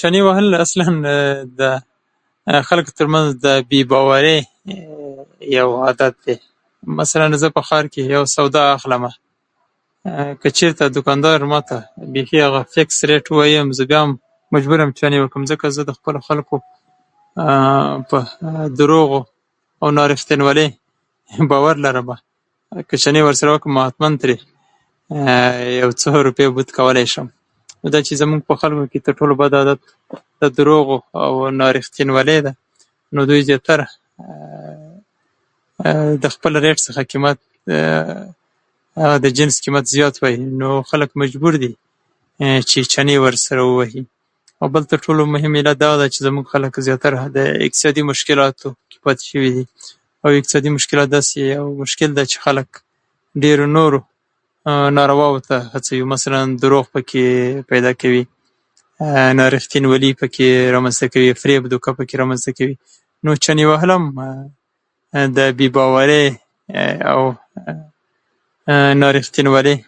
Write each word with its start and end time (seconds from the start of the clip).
چنې 0.00 0.20
وهل 0.26 0.46
اصلا 0.64 0.84
د 1.60 1.62
خلکو 2.68 2.90
تر 2.98 3.06
منځ 3.14 3.28
د 3.44 3.46
بې 3.68 3.80
باورۍ 3.92 4.38
یو 5.58 5.70
عادت 5.86 6.14
دی. 6.26 6.36
مثلا 7.00 7.26
زه 7.42 7.48
په 7.56 7.62
ښار 7.68 7.84
کې 7.92 8.14
یو 8.14 8.22
سودا 8.34 8.62
اخلم؛ 8.78 9.02
که 10.42 10.48
چیرته 10.58 10.82
دوکاندار 10.94 11.36
حتی 11.52 11.78
بیخي 12.16 12.38
هغه 12.46 12.60
فیکس 12.74 12.96
رېت 13.10 13.26
هم 13.32 13.38
ووايي، 13.42 13.60
ځکه 15.50 15.68
زه 15.76 15.82
د 15.90 15.92
خپلو 16.00 16.18
خلکو 16.26 16.56
په 18.10 18.20
دروغو 18.80 19.20
او 19.82 19.88
نارښتینولۍ 19.98 20.70
باور 21.54 21.74
لرمه، 21.86 22.16
که 22.88 22.96
چنې 23.02 23.20
ورسره 23.26 23.54
وکمه، 23.54 23.82
نو 23.82 23.88
حتما 23.88 24.08
ورڅخه 24.20 25.86
څو 26.00 26.08
روپۍ 26.28 26.46
بود 26.56 26.70
کولای 26.70 27.06
شمه. 27.14 27.30
نو 27.84 27.90
دا 27.90 27.98
چې 28.04 28.12
زموږ 28.20 28.40
په 28.48 28.54
خلکو 28.62 28.84
کې 28.92 28.98
د 29.30 29.32
بد 29.40 29.52
عادت 29.62 29.80
د 30.42 30.44
دروغو 30.58 30.98
او 31.14 31.50
نارښتینولۍ 31.58 32.38
ده، 32.46 32.52
نو 33.12 33.20
زیاتره 33.50 33.86
د 36.22 36.26
خپل 36.34 36.60
د 36.60 36.72
رېت 36.72 36.80
څخه 36.86 37.00
قیمت، 37.12 37.38
د 39.26 39.28
جنس 39.36 39.62
قیمت 39.64 39.84
زیات 39.86 40.22
وايي. 40.22 40.36
نو 40.36 40.82
خلک 40.82 41.10
مجبور 41.16 41.56
دي 41.56 41.76
چې 42.42 42.80
چنې 42.92 43.14
ورسره 43.24 43.64
ووهي. 43.64 44.06
او 44.62 44.66
بل 44.74 44.82
تر 44.90 44.98
ټولو 45.04 45.26
مهم 45.34 45.56
علت 45.60 45.76
دا 45.80 45.88
دی 46.02 46.08
چې 46.14 46.20
زموږ 46.26 46.44
خلک 46.52 46.72
زیاتره 46.88 47.16
په 47.36 47.42
اقتصادي 47.68 48.02
مشکل 48.10 48.38
کې 48.60 48.98
پاتې 49.04 49.24
شوي 49.30 49.50
دي. 49.56 49.64
او 50.24 50.30
اقتصادي 50.40 50.70
مشکل 50.74 50.98
داسې 51.08 51.36
یو 51.36 51.78
مشکل 51.80 52.10
دی 52.18 52.24
چې 52.26 52.38
خلک 52.44 52.68
ډېرو 53.38 53.64
نورو 53.78 54.00
نارواوو 54.98 55.38
ته 55.46 55.56
هڅوي؛ 55.74 56.04
مثلا 56.12 56.40
دروغ 56.62 56.84
پکې 56.94 57.24
پیدا 57.72 57.90
کوي، 58.04 58.22
نارښتینولي 59.40 60.10
پکې 60.20 60.48
رامنځته 60.74 61.06
کوي، 61.16 61.28
فریب، 61.40 61.62
دوکه 61.72 61.90
پکې 61.98 62.14
رامنځته 62.20 62.50
کوي. 62.58 62.74
نو 63.24 63.30
چنه 63.34 63.62
هم 63.82 64.02
د 65.14 65.56
بې 65.60 65.68
باورۍ 65.76 66.26
او 67.12 67.20
نارښتینولۍ 69.02 69.78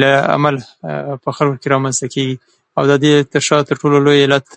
له 0.00 0.10
امله 0.34 0.60
په 1.24 1.30
خلکو 1.36 1.56
کې 1.62 1.68
رامنځته 1.72 2.06
کېږي، 2.14 2.38
او 2.78 2.82
د 2.88 2.90
دې 3.02 3.12
ترشا 3.34 3.56
تر 3.68 3.76
ټولو 3.82 3.96
لوی 4.06 4.24
علت 4.24 4.48